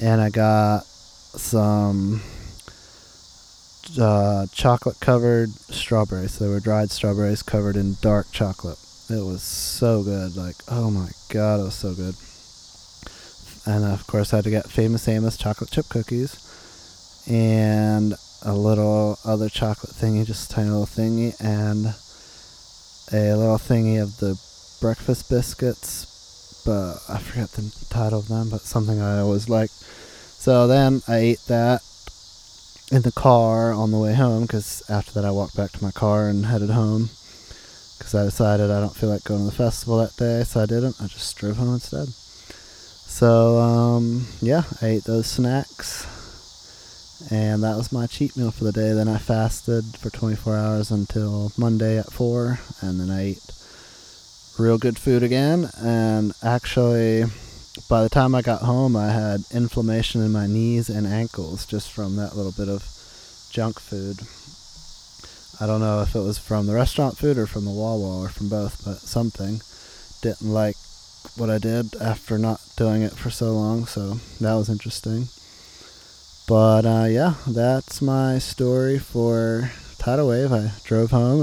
[0.00, 2.22] and I got some
[3.98, 6.32] uh, chocolate covered strawberries.
[6.32, 8.78] So they were dried strawberries covered in dark chocolate.
[9.08, 10.36] It was so good.
[10.36, 12.14] Like, oh my god, it was so good.
[13.66, 16.44] And of course, I had to get Famous Amos chocolate chip cookies
[17.28, 18.14] and
[18.44, 21.86] a little other chocolate thingy, just a tiny little thingy, and
[23.12, 24.40] a little thingy of the
[24.80, 29.72] breakfast biscuits, but I forget the title of them, but something I always liked.
[29.72, 31.82] So then I ate that
[32.90, 35.90] in the car on the way home because after that I walked back to my
[35.90, 37.10] car and headed home
[37.98, 40.66] because I decided I don't feel like going to the festival that day, so I
[40.66, 40.96] didn't.
[41.00, 42.08] I just drove home instead.
[42.08, 46.06] So um, yeah, I ate those snacks,
[47.30, 48.92] and that was my cheat meal for the day.
[48.92, 53.52] Then I fasted for 24 hours until Monday at four, and then I ate
[54.58, 55.68] real good food again.
[55.78, 57.24] And actually,
[57.88, 61.92] by the time I got home, I had inflammation in my knees and ankles just
[61.92, 62.84] from that little bit of
[63.50, 64.18] junk food.
[65.60, 68.28] I don't know if it was from the restaurant food or from the Wawa or
[68.28, 69.60] from both, but something.
[70.22, 70.76] Didn't like
[71.36, 75.28] what I did after not doing it for so long, so that was interesting.
[76.48, 80.52] But uh, yeah, that's my story for tidal wave.
[80.52, 81.42] I drove home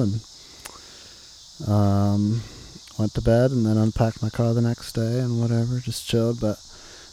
[1.59, 2.41] and um,
[2.97, 6.39] went to bed and then unpacked my car the next day and whatever, just chilled.
[6.39, 6.57] But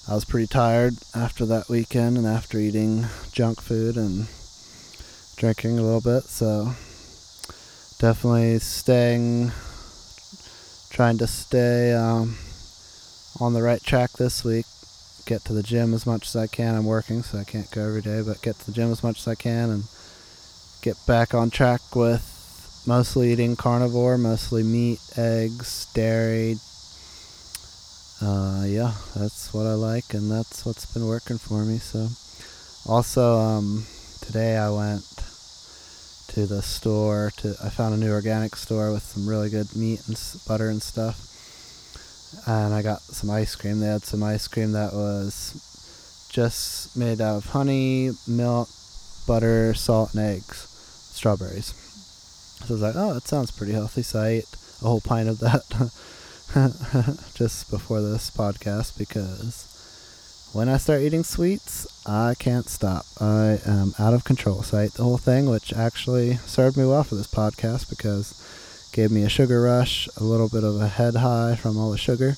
[0.09, 4.27] I was pretty tired after that weekend and after eating junk food and
[5.37, 6.75] drinking a little bit, so
[7.99, 9.53] definitely staying,
[10.91, 12.37] trying to stay um,
[13.41, 14.67] on the right track this week.
[15.25, 16.75] Get to the gym as much as I can.
[16.75, 19.21] I'm working, so I can't go every day, but get to the gym as much
[19.21, 19.85] as I can and
[20.83, 22.32] get back on track with
[22.87, 26.57] mostly eating carnivore, mostly meat, eggs, dairy.
[28.21, 31.79] Uh, yeah, that's what I like, and that's what's been working for me.
[31.79, 32.09] So,
[32.91, 33.85] also um,
[34.21, 35.05] today I went
[36.29, 40.01] to the store to I found a new organic store with some really good meat
[40.07, 41.29] and butter and stuff.
[42.47, 43.81] And I got some ice cream.
[43.81, 48.69] They had some ice cream that was just made out of honey, milk,
[49.27, 50.67] butter, salt, and eggs,
[51.13, 51.75] strawberries.
[52.67, 54.03] So I was like, oh, that sounds pretty healthy.
[54.03, 55.63] So I ate a whole pint of that
[57.35, 59.69] just before this podcast because
[60.53, 63.07] when I start eating sweets, I can't stop.
[63.21, 64.63] I am out of control.
[64.63, 68.39] So I ate the whole thing, which actually served me well for this podcast because
[68.93, 71.99] gave me a sugar rush, a little bit of a head high from all the
[71.99, 72.37] sugar.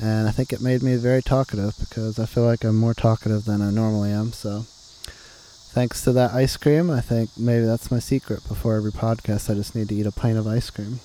[0.00, 3.44] And I think it made me very talkative because I feel like I'm more talkative
[3.44, 4.32] than I normally am.
[4.32, 4.64] So
[5.76, 8.48] thanks to that ice cream, I think maybe that's my secret.
[8.48, 11.00] Before every podcast, I just need to eat a pint of ice cream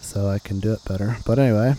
[0.00, 1.16] so I can do it better.
[1.26, 1.74] But anyway,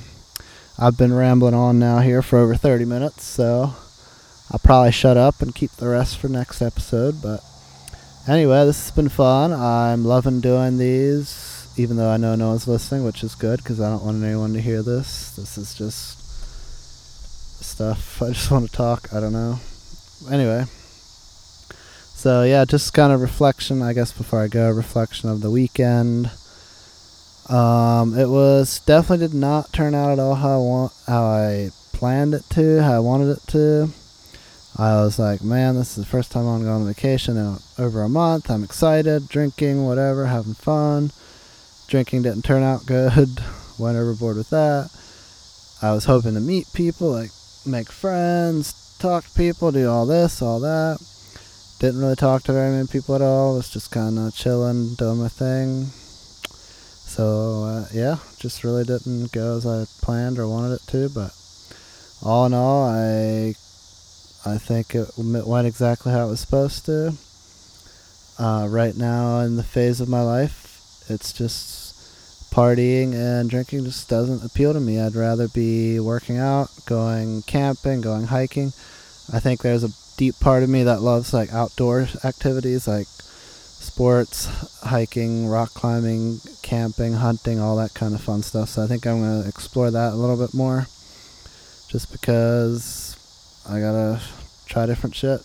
[0.78, 3.74] I've been rambling on now here for over 30 minutes, so
[4.51, 7.22] I'll probably shut up and keep the rest for next episode.
[7.22, 7.39] But
[8.28, 9.54] anyway, this has been fun.
[9.54, 13.80] I'm loving doing these, even though I know no one's listening, which is good because
[13.80, 15.32] I don't want anyone to hear this.
[15.38, 16.20] This is just
[17.64, 18.22] stuff.
[18.22, 19.08] I just want to talk.
[19.14, 19.62] I don't know.
[20.30, 20.66] Anyway.
[22.24, 26.32] So yeah, just kind of reflection, I guess, before I go, reflection of the weekend.
[27.49, 31.71] Um, it was definitely did not turn out at all how I want, how I
[31.91, 33.89] planned it to, how I wanted it to.
[34.80, 38.01] I was like, man, this is the first time I'm going on vacation in over
[38.03, 38.49] a month.
[38.49, 41.11] I'm excited, drinking, whatever, having fun.
[41.89, 43.41] Drinking didn't turn out good.
[43.78, 44.91] Went overboard with that.
[45.82, 47.32] I was hoping to meet people, like
[47.65, 51.05] make friends, talk to people, do all this, all that.
[51.84, 53.57] Didn't really talk to very many people at all.
[53.57, 55.88] Was just kind of chilling, doing my thing.
[57.03, 61.09] So uh, yeah, just really didn't go as I planned or wanted it to.
[61.09, 61.36] But
[62.23, 63.55] all in all, I
[64.45, 67.15] I think it went exactly how it was supposed to.
[68.39, 74.07] Uh, right now, in the phase of my life, it's just partying and drinking just
[74.07, 75.01] doesn't appeal to me.
[75.01, 78.71] I'd rather be working out, going camping, going hiking.
[79.34, 84.45] I think there's a deep part of me that loves like outdoor activities like sports,
[84.82, 88.70] hiking, rock climbing, camping, hunting, all that kind of fun stuff.
[88.70, 90.88] So I think I'm going to explore that a little bit more
[91.89, 93.16] just because
[93.70, 94.22] I got to
[94.66, 95.41] try different shit.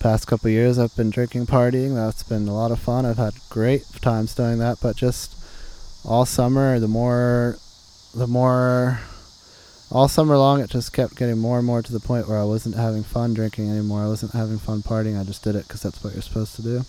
[0.00, 1.94] Past couple years I've been drinking, partying.
[1.94, 3.06] That's been a lot of fun.
[3.06, 5.36] I've had great times doing that, but just
[6.04, 7.56] all summer, the more
[8.14, 9.00] the more
[9.92, 12.44] all summer long it just kept getting more and more to the point where I
[12.44, 14.02] wasn't having fun drinking anymore.
[14.02, 15.20] I wasn't having fun partying.
[15.20, 16.82] I just did it because that's what you're supposed to do.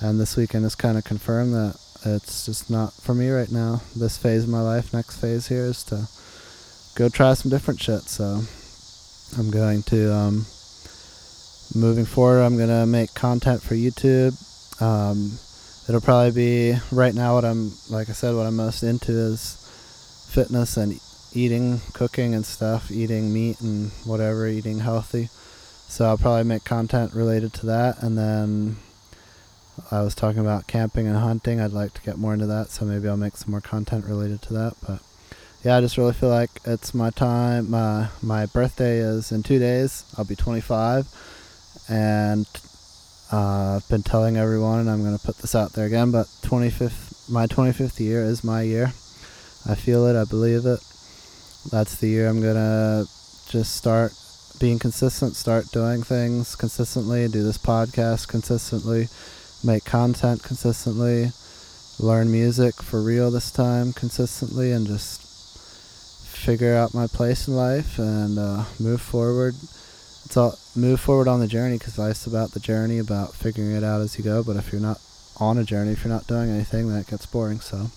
[0.00, 3.82] And this weekend has kind of confirmed that it's just not for me right now.
[3.94, 6.08] This phase of my life, next phase here is to
[6.96, 8.02] go try some different shit.
[8.02, 8.42] So
[9.38, 10.46] I'm going to, um,
[11.74, 14.34] moving forward, I'm going to make content for YouTube.
[14.82, 15.38] Um,
[15.88, 19.54] it'll probably be right now what I'm, like I said, what I'm most into is
[20.32, 21.00] fitness and
[21.32, 25.28] eating, cooking and stuff, eating meat and whatever, eating healthy.
[25.88, 28.02] So I'll probably make content related to that.
[28.02, 28.76] And then
[29.90, 31.60] I was talking about camping and hunting.
[31.60, 34.42] I'd like to get more into that, so maybe I'll make some more content related
[34.42, 34.74] to that.
[34.86, 35.00] But
[35.64, 37.70] yeah, I just really feel like it's my time.
[37.70, 40.04] My my birthday is in two days.
[40.16, 41.06] I'll be 25,
[41.88, 42.46] and
[43.32, 46.10] uh, I've been telling everyone, and I'm gonna put this out there again.
[46.10, 48.92] But 25th, my 25th year is my year.
[49.68, 50.20] I feel it.
[50.20, 50.80] I believe it.
[51.66, 53.04] That's the year I'm gonna
[53.48, 54.12] just start
[54.58, 59.08] being consistent, start doing things consistently, do this podcast consistently,
[59.62, 61.30] make content consistently,
[61.98, 65.22] learn music for real this time consistently, and just
[66.26, 69.54] figure out my place in life and uh, move forward.
[70.24, 73.84] It's all move forward on the journey because life's about the journey, about figuring it
[73.84, 74.42] out as you go.
[74.42, 75.00] But if you're not
[75.38, 77.60] on a journey, if you're not doing anything, that gets boring.
[77.60, 77.90] So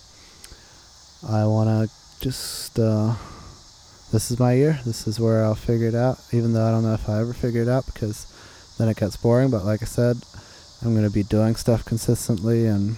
[1.26, 2.78] I want to just.
[2.78, 3.14] Uh,
[4.12, 4.78] this is my year.
[4.84, 7.32] This is where I'll figure it out, even though I don't know if I ever
[7.32, 8.26] figure it out because
[8.78, 9.50] then it gets boring.
[9.50, 10.18] But like I said,
[10.82, 12.66] I'm going to be doing stuff consistently.
[12.66, 12.96] And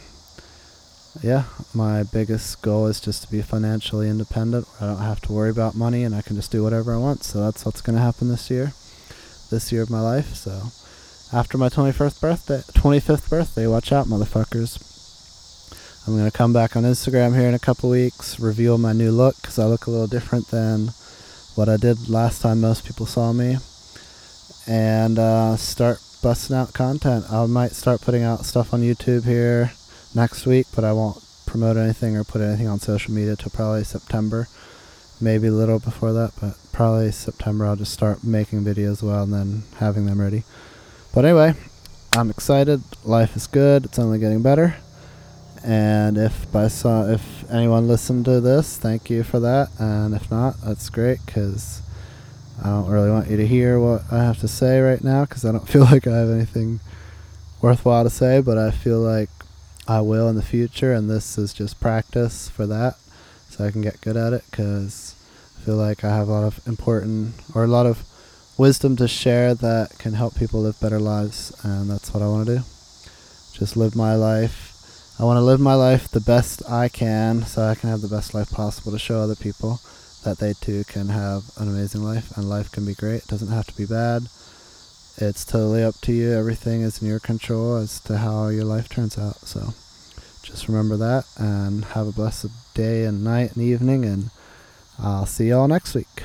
[1.23, 4.67] yeah, my biggest goal is just to be financially independent.
[4.81, 7.23] I don't have to worry about money and I can just do whatever I want.
[7.23, 8.73] So that's what's going to happen this year,
[9.51, 10.35] this year of my life.
[10.35, 10.63] So
[11.33, 14.91] after my 21st birthday, 25th birthday, watch out, motherfuckers.
[16.07, 19.11] I'm going to come back on Instagram here in a couple weeks, reveal my new
[19.11, 20.91] look because I look a little different than
[21.55, 23.59] what I did last time most people saw me,
[24.67, 27.27] and uh, start busting out content.
[27.31, 29.73] I might start putting out stuff on YouTube here
[30.15, 33.85] next week, but I won't promote anything or put anything on social media till probably
[33.85, 34.49] September.
[35.21, 39.33] Maybe a little before that, but probably September I'll just start making videos well and
[39.33, 40.43] then having them ready.
[41.15, 41.55] But anyway,
[42.17, 42.83] I'm excited.
[43.05, 43.85] Life is good.
[43.85, 44.77] It's only getting better.
[45.65, 49.71] And if by so, if anyone listened to this, thank you for that.
[49.79, 51.81] And if not, that's great because
[52.63, 55.43] I don't really want you to hear what I have to say right now because
[55.43, 56.81] I don't feel like I have anything
[57.63, 58.43] worthwhile to say.
[58.43, 59.31] But I feel like
[59.89, 62.97] I will in the future, and this is just practice for that,
[63.49, 64.45] so I can get good at it.
[64.51, 65.17] Because
[65.59, 68.05] I feel like I have a lot of important or a lot of
[68.59, 72.49] wisdom to share that can help people live better lives, and that's what I want
[72.49, 72.63] to do.
[73.55, 74.74] Just live my life
[75.17, 78.09] I want to live my life the best I can so I can have the
[78.09, 79.79] best life possible to show other people
[80.25, 83.23] that they too can have an amazing life and life can be great.
[83.23, 84.25] It doesn't have to be bad.
[85.19, 86.33] It's totally up to you.
[86.33, 89.37] Everything is in your control as to how your life turns out.
[89.37, 89.75] So
[90.43, 94.31] just remember that and have a blessed day and night and evening and
[94.99, 96.25] I'll see y'all next week.